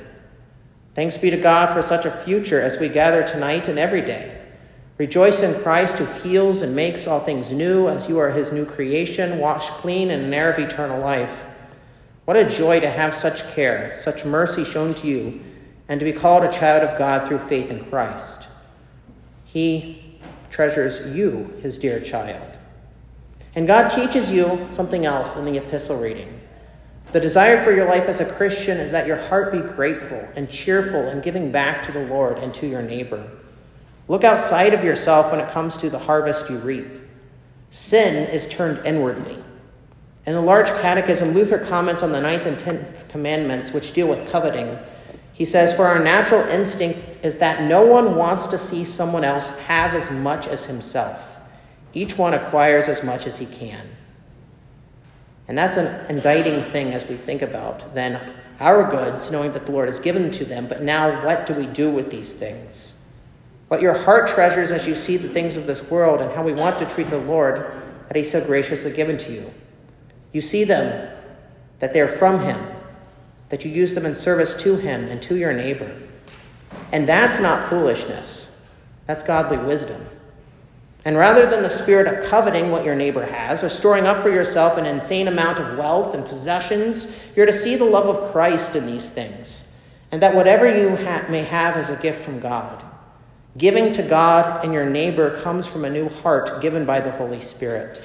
Thanks 0.99 1.17
be 1.17 1.31
to 1.31 1.37
God 1.37 1.73
for 1.73 1.81
such 1.81 2.07
a 2.07 2.11
future 2.11 2.61
as 2.61 2.81
we 2.81 2.88
gather 2.88 3.23
tonight 3.23 3.69
and 3.69 3.78
every 3.78 4.00
day. 4.02 4.37
Rejoice 4.97 5.43
in 5.43 5.55
Christ 5.62 5.99
who 6.00 6.07
heals 6.07 6.61
and 6.62 6.75
makes 6.75 7.07
all 7.07 7.21
things 7.21 7.52
new 7.52 7.87
as 7.87 8.09
you 8.09 8.19
are 8.19 8.33
his 8.33 8.50
new 8.50 8.67
creation, 8.67 9.38
washed 9.38 9.71
clean 9.75 10.11
in 10.11 10.25
an 10.25 10.35
heir 10.35 10.50
of 10.50 10.59
eternal 10.59 11.00
life. 11.00 11.47
What 12.25 12.37
a 12.37 12.45
joy 12.45 12.81
to 12.81 12.90
have 12.90 13.14
such 13.14 13.49
care, 13.55 13.97
such 13.97 14.25
mercy 14.25 14.64
shown 14.64 14.93
to 14.95 15.07
you, 15.07 15.40
and 15.87 16.00
to 16.00 16.05
be 16.05 16.12
called 16.12 16.43
a 16.43 16.50
child 16.50 16.83
of 16.83 16.99
God 16.99 17.28
through 17.28 17.38
faith 17.38 17.71
in 17.71 17.85
Christ. 17.85 18.49
He 19.45 20.19
treasures 20.50 21.17
you, 21.17 21.57
his 21.62 21.78
dear 21.78 22.00
child. 22.00 22.59
And 23.55 23.69
God 23.69 23.87
teaches 23.87 24.33
you 24.33 24.67
something 24.71 25.07
else 25.07 25.37
in 25.37 25.45
the 25.45 25.59
epistle 25.59 26.00
reading. 26.00 26.38
The 27.10 27.20
desire 27.20 27.56
for 27.56 27.72
your 27.72 27.86
life 27.86 28.04
as 28.04 28.20
a 28.20 28.30
Christian 28.30 28.78
is 28.78 28.90
that 28.90 29.06
your 29.06 29.16
heart 29.16 29.50
be 29.50 29.60
grateful 29.60 30.28
and 30.36 30.50
cheerful 30.50 31.08
in 31.08 31.22
giving 31.22 31.50
back 31.50 31.82
to 31.84 31.92
the 31.92 32.04
Lord 32.04 32.38
and 32.38 32.52
to 32.54 32.66
your 32.66 32.82
neighbor. 32.82 33.30
Look 34.08 34.24
outside 34.24 34.74
of 34.74 34.84
yourself 34.84 35.30
when 35.30 35.40
it 35.40 35.50
comes 35.50 35.76
to 35.78 35.88
the 35.88 35.98
harvest 35.98 36.50
you 36.50 36.58
reap. 36.58 36.86
Sin 37.70 38.28
is 38.28 38.46
turned 38.46 38.84
inwardly. 38.86 39.42
In 40.26 40.34
the 40.34 40.42
large 40.42 40.68
catechism, 40.68 41.32
Luther 41.32 41.58
comments 41.58 42.02
on 42.02 42.12
the 42.12 42.20
ninth 42.20 42.44
and 42.44 42.58
tenth 42.58 43.08
commandments, 43.08 43.72
which 43.72 43.92
deal 43.92 44.06
with 44.06 44.30
coveting. 44.30 44.78
He 45.32 45.46
says, 45.46 45.72
For 45.72 45.86
our 45.86 45.98
natural 45.98 46.46
instinct 46.48 47.24
is 47.24 47.38
that 47.38 47.62
no 47.62 47.86
one 47.86 48.16
wants 48.16 48.46
to 48.48 48.58
see 48.58 48.84
someone 48.84 49.24
else 49.24 49.50
have 49.60 49.94
as 49.94 50.10
much 50.10 50.46
as 50.46 50.66
himself. 50.66 51.38
Each 51.94 52.18
one 52.18 52.34
acquires 52.34 52.88
as 52.88 53.02
much 53.02 53.26
as 53.26 53.38
he 53.38 53.46
can. 53.46 53.86
And 55.49 55.57
that's 55.57 55.76
an 55.76 56.07
indicting 56.11 56.61
thing 56.61 56.93
as 56.93 57.07
we 57.07 57.17
think 57.17 57.43
about 57.43 57.95
then 57.95 58.35
our 58.61 58.90
goods, 58.90 59.31
knowing 59.31 59.52
that 59.52 59.67
the 59.67 59.73
Lord 59.73 59.88
has 59.88 60.00
given 60.00 60.31
to 60.33 60.45
them, 60.45 60.67
but 60.67 60.83
now 60.83 61.25
what 61.25 61.47
do 61.47 61.55
we 61.55 61.67
do 61.67 61.90
with 61.90 62.11
these 62.11 62.35
things? 62.35 62.97
What 63.69 63.81
your 63.81 63.97
heart 63.97 64.28
treasures 64.28 64.73
as 64.73 64.87
you 64.87 64.95
see 64.95 65.17
the 65.17 65.28
things 65.28 65.57
of 65.57 65.67
this 65.67 65.88
world 65.90 66.21
and 66.21 66.33
how 66.33 66.43
we 66.43 66.52
want 66.52 66.78
to 66.81 66.87
treat 66.87 67.09
the 67.09 67.19
Lord 67.19 67.73
that 68.09 68.17
He's 68.17 68.31
so 68.31 68.45
graciously 68.45 68.90
given 68.93 69.17
to 69.19 69.33
you. 69.33 69.52
You 70.33 70.40
see 70.40 70.64
them, 70.64 71.14
that 71.78 71.93
they're 71.93 72.09
from 72.09 72.40
Him, 72.40 72.59
that 73.50 73.64
you 73.64 73.71
use 73.71 73.95
them 73.95 74.07
in 74.07 74.14
service 74.14 74.55
to 74.62 74.76
Him 74.76 75.05
and 75.05 75.23
to 75.23 75.37
your 75.37 75.52
neighbor. 75.52 75.95
And 76.93 77.07
that's 77.07 77.38
not 77.38 77.62
foolishness, 77.62 78.50
that's 79.07 79.23
godly 79.23 79.59
wisdom. 79.59 80.05
And 81.05 81.17
rather 81.17 81.49
than 81.49 81.62
the 81.62 81.69
spirit 81.69 82.07
of 82.07 82.28
coveting 82.28 82.71
what 82.71 82.85
your 82.85 82.95
neighbor 82.95 83.25
has 83.25 83.62
or 83.62 83.69
storing 83.69 84.07
up 84.07 84.23
for 84.23 84.31
yourself 84.31 84.76
an 84.76 84.87
insane 84.87 85.28
amount 85.28 85.59
of 85.59 85.78
wealth 85.78 86.14
and 86.14 86.25
possessions, 86.25 87.09
you're 87.37 87.47
to 87.47 87.52
see 87.52 87.76
the 87.76 87.85
love 87.85 88.09
of 88.09 88.33
Christ 88.33 88.75
in 88.75 88.87
these 88.87 89.09
things, 89.11 89.69
and 90.11 90.21
that 90.23 90.35
whatever 90.35 90.67
you 90.67 90.97
ha- 90.97 91.26
may 91.28 91.45
have 91.45 91.76
is 91.76 91.90
a 91.90 91.97
gift 91.97 92.25
from 92.25 92.40
God. 92.40 92.85
Giving 93.57 93.93
to 93.93 94.02
God 94.02 94.64
and 94.64 94.73
your 94.73 94.88
neighbor 94.88 95.37
comes 95.37 95.67
from 95.67 95.85
a 95.85 95.90
new 95.90 96.09
heart 96.09 96.61
given 96.61 96.85
by 96.85 97.00
the 97.00 97.12
Holy 97.12 97.40
Spirit. 97.40 98.05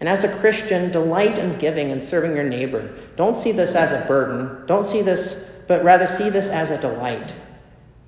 And 0.00 0.08
as 0.08 0.24
a 0.24 0.34
Christian, 0.34 0.90
delight 0.90 1.38
in 1.38 1.58
giving 1.58 1.92
and 1.92 2.02
serving 2.02 2.34
your 2.34 2.44
neighbor. 2.44 2.94
Don't 3.16 3.36
see 3.36 3.52
this 3.52 3.74
as 3.74 3.92
a 3.92 4.04
burden. 4.06 4.66
Don't 4.66 4.84
see 4.84 5.02
this, 5.02 5.46
but 5.68 5.84
rather 5.84 6.06
see 6.06 6.30
this 6.30 6.48
as 6.48 6.70
a 6.70 6.80
delight. 6.80 7.36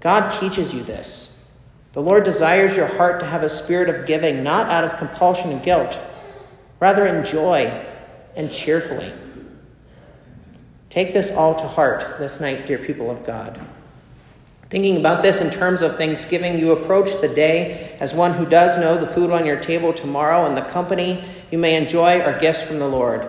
God 0.01 0.31
teaches 0.31 0.73
you 0.75 0.83
this. 0.83 1.32
The 1.93 2.01
Lord 2.01 2.25
desires 2.25 2.77
your 2.77 2.87
heart 2.87 3.21
to 3.21 3.27
have 3.27 3.43
a 3.43 3.49
spirit 3.49 3.91
of 3.91 4.07
giving, 4.07 4.43
not 4.43 4.69
out 4.69 4.85
of 4.85 4.97
compulsion 4.97 5.53
and 5.53 5.63
guilt, 5.63 6.01
rather 6.81 7.07
in 7.07 7.25
joy 7.25 7.87
and 8.35 8.51
cheerfully. 8.51 9.13
Take 10.89 11.13
this 11.13 11.31
all 11.31 11.55
to 11.55 11.67
heart 11.67 12.17
this 12.19 12.41
night, 12.41 12.67
dear 12.67 12.79
people 12.79 13.11
of 13.11 13.25
God. 13.25 13.61
Thinking 14.71 14.97
about 14.97 15.21
this 15.21 15.43
in 15.43 15.51
terms 15.51 15.83
of 15.83 15.97
Thanksgiving, 15.97 16.59
you 16.59 16.73
approach 16.73 17.21
the 17.21 17.29
day 17.29 17.95
as 18.01 18.15
one 18.15 18.33
who 18.33 18.47
does 18.47 18.79
know 18.79 18.97
the 18.97 19.07
food 19.07 19.31
on 19.31 19.45
your 19.45 19.61
table 19.61 19.93
tomorrow 19.93 20.47
and 20.47 20.57
the 20.57 20.63
company 20.63 21.23
you 21.51 21.59
may 21.59 21.77
enjoy 21.77 22.21
are 22.23 22.39
gifts 22.39 22.63
from 22.63 22.79
the 22.79 22.89
Lord. 22.89 23.29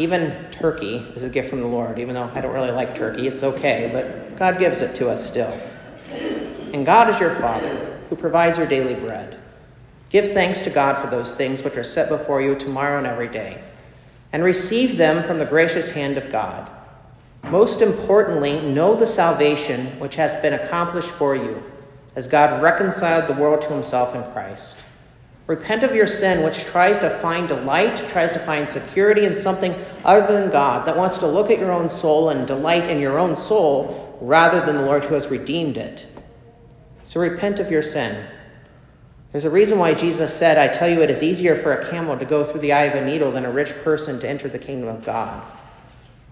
Even 0.00 0.50
turkey 0.50 0.96
is 1.14 1.22
a 1.22 1.28
gift 1.28 1.50
from 1.50 1.60
the 1.60 1.68
Lord, 1.68 2.00
even 2.00 2.14
though 2.14 2.30
I 2.34 2.40
don't 2.40 2.52
really 2.52 2.72
like 2.72 2.96
turkey. 2.96 3.28
It's 3.28 3.44
okay, 3.44 3.90
but 3.92 4.36
God 4.36 4.58
gives 4.58 4.82
it 4.82 4.94
to 4.96 5.08
us 5.08 5.24
still. 5.24 5.56
And 6.72 6.86
God 6.86 7.08
is 7.08 7.20
your 7.20 7.34
Father, 7.34 8.00
who 8.08 8.16
provides 8.16 8.58
your 8.58 8.66
daily 8.66 8.94
bread. 8.94 9.38
Give 10.10 10.28
thanks 10.32 10.62
to 10.62 10.70
God 10.70 10.98
for 10.98 11.08
those 11.08 11.34
things 11.34 11.62
which 11.62 11.76
are 11.76 11.84
set 11.84 12.08
before 12.08 12.40
you 12.40 12.54
tomorrow 12.54 12.98
and 12.98 13.06
every 13.06 13.28
day, 13.28 13.62
and 14.32 14.44
receive 14.44 14.96
them 14.96 15.22
from 15.22 15.38
the 15.38 15.44
gracious 15.44 15.90
hand 15.90 16.16
of 16.16 16.30
God. 16.30 16.70
Most 17.44 17.82
importantly, 17.82 18.60
know 18.60 18.94
the 18.94 19.06
salvation 19.06 19.86
which 19.98 20.16
has 20.16 20.34
been 20.36 20.54
accomplished 20.54 21.10
for 21.10 21.34
you, 21.34 21.62
as 22.14 22.28
God 22.28 22.62
reconciled 22.62 23.26
the 23.26 23.40
world 23.40 23.62
to 23.62 23.72
himself 23.72 24.14
in 24.14 24.22
Christ. 24.32 24.76
Repent 25.46 25.84
of 25.84 25.94
your 25.94 26.08
sin, 26.08 26.42
which 26.42 26.64
tries 26.64 26.98
to 26.98 27.08
find 27.08 27.46
delight, 27.46 27.96
tries 28.08 28.32
to 28.32 28.40
find 28.40 28.68
security 28.68 29.24
in 29.24 29.34
something 29.34 29.76
other 30.04 30.40
than 30.40 30.50
God, 30.50 30.86
that 30.86 30.96
wants 30.96 31.18
to 31.18 31.26
look 31.26 31.50
at 31.50 31.60
your 31.60 31.70
own 31.70 31.88
soul 31.88 32.30
and 32.30 32.48
delight 32.48 32.88
in 32.88 33.00
your 33.00 33.16
own 33.16 33.36
soul 33.36 34.18
rather 34.20 34.64
than 34.64 34.76
the 34.76 34.82
Lord 34.82 35.04
who 35.04 35.14
has 35.14 35.28
redeemed 35.28 35.76
it. 35.76 36.08
So 37.06 37.20
repent 37.20 37.60
of 37.60 37.70
your 37.70 37.82
sin. 37.82 38.26
There's 39.30 39.44
a 39.44 39.50
reason 39.50 39.78
why 39.78 39.94
Jesus 39.94 40.34
said, 40.34 40.58
I 40.58 40.66
tell 40.66 40.88
you, 40.88 41.02
it 41.02 41.10
is 41.10 41.22
easier 41.22 41.54
for 41.54 41.72
a 41.72 41.88
camel 41.88 42.18
to 42.18 42.24
go 42.24 42.42
through 42.42 42.60
the 42.60 42.72
eye 42.72 42.84
of 42.84 42.94
a 42.94 43.04
needle 43.04 43.30
than 43.30 43.44
a 43.44 43.50
rich 43.50 43.74
person 43.84 44.18
to 44.20 44.28
enter 44.28 44.48
the 44.48 44.58
kingdom 44.58 44.88
of 44.88 45.04
God. 45.04 45.42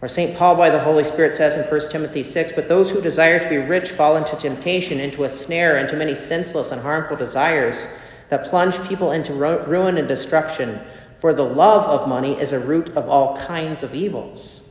Or 0.02 0.08
St. 0.08 0.36
Paul, 0.36 0.56
by 0.56 0.70
the 0.70 0.80
Holy 0.80 1.04
Spirit, 1.04 1.32
says 1.32 1.54
in 1.54 1.62
1 1.62 1.90
Timothy 1.90 2.24
6 2.24 2.52
But 2.52 2.66
those 2.66 2.90
who 2.90 3.00
desire 3.00 3.38
to 3.38 3.48
be 3.48 3.56
rich 3.56 3.90
fall 3.90 4.16
into 4.16 4.36
temptation, 4.36 4.98
into 4.98 5.22
a 5.22 5.28
snare, 5.28 5.78
into 5.78 5.96
many 5.96 6.16
senseless 6.16 6.72
and 6.72 6.82
harmful 6.82 7.16
desires 7.16 7.86
that 8.28 8.44
plunge 8.44 8.82
people 8.88 9.12
into 9.12 9.32
ruin 9.32 9.96
and 9.96 10.08
destruction. 10.08 10.80
For 11.16 11.32
the 11.32 11.44
love 11.44 11.84
of 11.84 12.08
money 12.08 12.38
is 12.40 12.52
a 12.52 12.58
root 12.58 12.90
of 12.96 13.08
all 13.08 13.36
kinds 13.36 13.84
of 13.84 13.94
evils. 13.94 14.63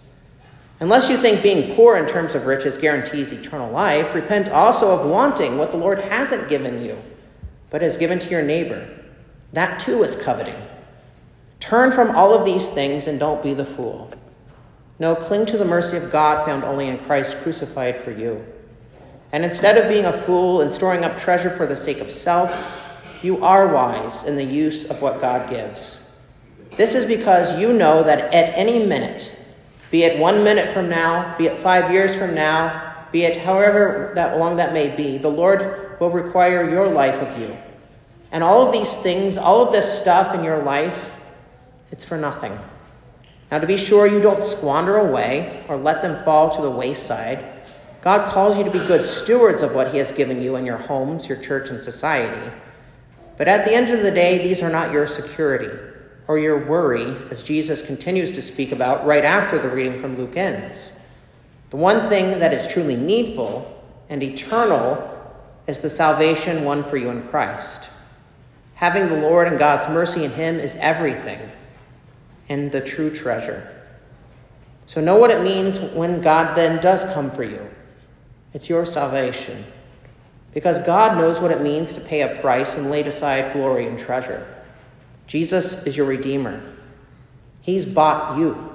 Unless 0.79 1.09
you 1.09 1.17
think 1.17 1.43
being 1.43 1.75
poor 1.75 1.97
in 1.97 2.07
terms 2.07 2.35
of 2.35 2.45
riches 2.45 2.77
guarantees 2.77 3.31
eternal 3.31 3.71
life, 3.71 4.13
repent 4.13 4.49
also 4.49 4.91
of 4.91 5.09
wanting 5.09 5.57
what 5.57 5.71
the 5.71 5.77
Lord 5.77 5.99
hasn't 5.99 6.49
given 6.49 6.83
you, 6.83 6.97
but 7.69 7.81
has 7.81 7.97
given 7.97 8.19
to 8.19 8.29
your 8.29 8.41
neighbor. 8.41 8.89
That 9.53 9.79
too 9.79 10.03
is 10.03 10.15
coveting. 10.15 10.61
Turn 11.59 11.91
from 11.91 12.15
all 12.15 12.33
of 12.33 12.43
these 12.43 12.71
things 12.71 13.07
and 13.07 13.19
don't 13.19 13.41
be 13.41 13.53
the 13.53 13.63
fool. 13.63 14.11
No, 14.99 15.15
cling 15.15 15.45
to 15.47 15.57
the 15.57 15.65
mercy 15.65 15.97
of 15.97 16.11
God 16.11 16.45
found 16.45 16.63
only 16.63 16.87
in 16.87 16.97
Christ 16.97 17.37
crucified 17.37 17.97
for 17.97 18.11
you. 18.11 18.45
And 19.31 19.43
instead 19.43 19.77
of 19.77 19.89
being 19.89 20.05
a 20.05 20.13
fool 20.13 20.61
and 20.61 20.71
storing 20.71 21.03
up 21.03 21.17
treasure 21.17 21.49
for 21.49 21.65
the 21.65 21.75
sake 21.75 21.99
of 21.99 22.11
self, 22.11 22.71
you 23.21 23.43
are 23.43 23.67
wise 23.67 24.23
in 24.23 24.35
the 24.35 24.43
use 24.43 24.85
of 24.85 25.01
what 25.01 25.21
God 25.21 25.49
gives. 25.49 26.09
This 26.77 26.95
is 26.95 27.05
because 27.05 27.59
you 27.59 27.73
know 27.73 28.03
that 28.03 28.33
at 28.33 28.49
any 28.57 28.85
minute, 28.85 29.35
be 29.93 30.01
it 30.01 30.17
one 30.17 30.43
minute 30.43 30.67
from 30.67 30.89
now, 30.89 31.37
be 31.37 31.45
it 31.45 31.55
five 31.55 31.91
years 31.91 32.15
from 32.15 32.33
now, 32.33 33.05
be 33.11 33.25
it 33.25 33.37
however 33.37 34.11
that 34.15 34.39
long 34.39 34.55
that 34.55 34.73
may 34.73 34.89
be, 34.89 35.19
the 35.19 35.29
Lord 35.29 35.99
will 35.99 36.09
require 36.09 36.67
your 36.67 36.87
life 36.87 37.21
of 37.21 37.39
you. 37.39 37.55
And 38.31 38.43
all 38.43 38.65
of 38.65 38.73
these 38.73 38.95
things, 38.95 39.37
all 39.37 39.61
of 39.61 39.71
this 39.71 39.99
stuff 39.99 40.33
in 40.33 40.43
your 40.43 40.63
life, 40.63 41.15
it's 41.91 42.03
for 42.03 42.17
nothing. 42.17 42.57
Now, 43.51 43.59
to 43.59 43.67
be 43.67 43.77
sure 43.77 44.07
you 44.07 44.19
don't 44.19 44.43
squander 44.43 44.97
away 44.97 45.63
or 45.69 45.77
let 45.77 46.01
them 46.01 46.23
fall 46.23 46.49
to 46.55 46.61
the 46.63 46.71
wayside, 46.71 47.45
God 48.01 48.27
calls 48.27 48.57
you 48.57 48.63
to 48.63 48.71
be 48.71 48.79
good 48.79 49.05
stewards 49.05 49.61
of 49.61 49.75
what 49.75 49.91
He 49.91 49.99
has 49.99 50.11
given 50.11 50.41
you 50.41 50.55
in 50.55 50.65
your 50.65 50.77
homes, 50.77 51.29
your 51.29 51.37
church, 51.37 51.69
and 51.69 51.79
society. 51.79 52.51
But 53.37 53.47
at 53.47 53.63
the 53.63 53.75
end 53.75 53.91
of 53.91 54.01
the 54.01 54.09
day, 54.09 54.41
these 54.41 54.63
are 54.63 54.71
not 54.71 54.91
your 54.91 55.05
security 55.05 55.92
or 56.27 56.37
your 56.39 56.65
worry, 56.65 57.15
as 57.29 57.43
Jesus 57.43 57.81
continues 57.81 58.31
to 58.31 58.41
speak 58.41 58.71
about 58.71 59.05
right 59.05 59.25
after 59.25 59.59
the 59.59 59.69
reading 59.69 59.97
from 59.97 60.17
Luke 60.17 60.37
ends. 60.37 60.93
The 61.69 61.77
one 61.77 62.07
thing 62.07 62.39
that 62.39 62.53
is 62.53 62.67
truly 62.67 62.95
needful 62.95 63.69
and 64.09 64.23
eternal 64.23 65.09
is 65.67 65.81
the 65.81 65.89
salvation 65.89 66.63
won 66.63 66.83
for 66.83 66.97
you 66.97 67.09
in 67.09 67.23
Christ. 67.23 67.89
Having 68.75 69.09
the 69.09 69.17
Lord 69.17 69.47
and 69.47 69.57
God's 69.57 69.87
mercy 69.87 70.23
in 70.23 70.31
Him 70.31 70.59
is 70.59 70.75
everything 70.75 71.39
and 72.49 72.71
the 72.71 72.81
true 72.81 73.09
treasure. 73.09 73.69
So 74.85 75.01
know 75.01 75.17
what 75.17 75.31
it 75.31 75.43
means 75.43 75.79
when 75.79 76.21
God 76.21 76.55
then 76.55 76.81
does 76.81 77.05
come 77.05 77.29
for 77.29 77.43
you. 77.43 77.69
It's 78.53 78.69
your 78.69 78.85
salvation. 78.85 79.65
Because 80.53 80.79
God 80.79 81.17
knows 81.17 81.39
what 81.39 81.51
it 81.51 81.61
means 81.61 81.93
to 81.93 82.01
pay 82.01 82.21
a 82.21 82.39
price 82.39 82.77
and 82.77 82.91
lay 82.91 83.01
aside 83.01 83.53
glory 83.53 83.87
and 83.87 83.97
treasure. 83.97 84.52
Jesus 85.33 85.83
is 85.87 85.97
your 85.97 86.05
Redeemer. 86.05 86.61
He's 87.59 87.87
bought 87.87 88.37
you. 88.37 88.71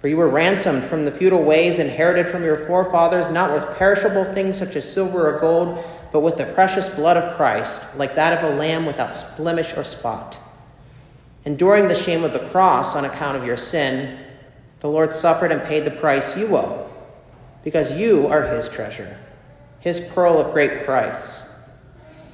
For 0.00 0.08
you 0.08 0.16
were 0.16 0.28
ransomed 0.28 0.82
from 0.82 1.04
the 1.04 1.12
futile 1.12 1.44
ways 1.44 1.78
inherited 1.78 2.28
from 2.28 2.42
your 2.42 2.56
forefathers, 2.56 3.30
not 3.30 3.54
with 3.54 3.78
perishable 3.78 4.24
things 4.24 4.58
such 4.58 4.74
as 4.74 4.92
silver 4.92 5.32
or 5.32 5.38
gold, 5.38 5.84
but 6.10 6.22
with 6.22 6.38
the 6.38 6.44
precious 6.44 6.88
blood 6.88 7.16
of 7.16 7.36
Christ, 7.36 7.86
like 7.94 8.16
that 8.16 8.36
of 8.36 8.42
a 8.42 8.56
lamb 8.56 8.84
without 8.84 9.14
blemish 9.36 9.74
or 9.76 9.84
spot. 9.84 10.40
Enduring 11.44 11.86
the 11.86 11.94
shame 11.94 12.24
of 12.24 12.32
the 12.32 12.48
cross 12.48 12.96
on 12.96 13.04
account 13.04 13.36
of 13.36 13.46
your 13.46 13.56
sin, 13.56 14.18
the 14.80 14.88
Lord 14.88 15.12
suffered 15.12 15.52
and 15.52 15.62
paid 15.62 15.84
the 15.84 15.92
price 15.92 16.36
you 16.36 16.56
owe, 16.56 16.90
because 17.62 17.94
you 17.94 18.26
are 18.26 18.42
his 18.42 18.68
treasure, 18.68 19.16
his 19.78 20.00
pearl 20.00 20.40
of 20.40 20.52
great 20.52 20.84
price. 20.84 21.44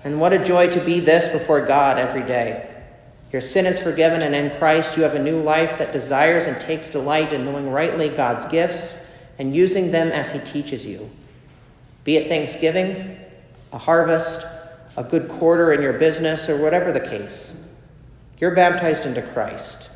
And 0.05 0.23
what 0.23 0.33
a 0.33 0.43
joy 0.43 0.69
to 0.69 0.81
be 0.81 1.01
this 1.01 1.29
before 1.29 1.61
God 1.61 1.99
every 1.99 2.23
day. 2.23 2.71
Your 3.33 3.41
sin 3.41 3.65
is 3.65 3.81
forgiven, 3.81 4.21
and 4.21 4.35
in 4.35 4.57
Christ 4.59 4.97
you 4.97 5.03
have 5.05 5.15
a 5.15 5.23
new 5.23 5.41
life 5.41 5.79
that 5.79 5.91
desires 5.91 6.47
and 6.47 6.61
takes 6.61 6.91
delight 6.91 7.33
in 7.33 7.47
knowing 7.47 7.71
rightly 7.71 8.11
God's 8.11 8.45
gifts 8.45 8.97
and 9.39 9.57
using 9.57 9.91
them 9.91 10.09
as 10.09 10.31
he 10.33 10.39
teaches 10.41 10.87
you. 10.87 11.11
Be 12.05 12.17
it 12.17 12.29
Thanksgiving, 12.29 13.17
a 13.73 13.79
harvest, 13.79 14.47
a 14.97 15.05
good 15.05 15.29
quarter 15.29 15.73
in 15.73 15.81
your 15.81 15.95
business, 15.95 16.51
or 16.51 16.63
whatever 16.63 16.93
the 16.93 17.01
case. 17.01 17.59
You're 18.39 18.55
baptized 18.55 19.07
into 19.07 19.23
Christ, 19.23 19.91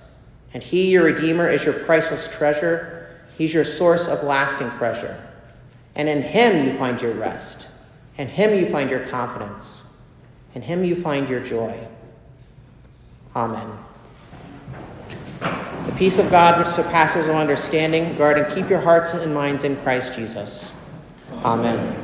and 0.55 0.63
He, 0.63 0.91
your 0.91 1.05
Redeemer, 1.05 1.51
is 1.51 1.65
your 1.65 1.75
priceless 1.75 2.29
treasure. 2.29 3.09
He's 3.37 3.53
your 3.53 3.65
source 3.65 4.09
of 4.09 4.23
lasting 4.23 4.71
pleasure. 4.73 5.21
And 5.95 6.09
in 6.09 6.23
Him 6.23 6.65
you 6.65 6.73
find 6.73 7.03
your 7.03 7.13
rest. 7.13 7.69
In 8.17 8.29
Him 8.29 8.59
you 8.59 8.65
find 8.65 8.91
your 8.91 9.05
confidence. 9.05 9.85
In 10.55 10.63
Him 10.63 10.85
you 10.85 10.97
find 10.97 11.29
your 11.29 11.41
joy. 11.41 11.87
Amen. 13.37 13.71
The 15.41 15.93
peace 15.99 16.19
of 16.19 16.31
God, 16.31 16.59
which 16.59 16.69
surpasses 16.69 17.29
all 17.29 17.37
understanding, 17.37 18.17
guard 18.17 18.39
and 18.39 18.53
keep 18.53 18.71
your 18.71 18.81
hearts 18.81 19.13
and 19.13 19.35
minds 19.35 19.63
in 19.63 19.77
Christ 19.77 20.15
Jesus. 20.15 20.73
Amen. 21.45 22.03